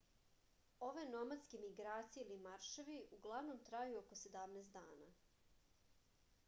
[0.85, 5.11] ove nomadske migracije ili marševi uglavnom traju oko 17 dana